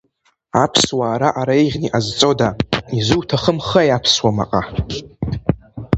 [0.63, 2.49] Аԥсуаа раҟара еиӷьны иҟазҵода,
[2.97, 4.61] изуҭахымхеи аԥсуа маҟа?!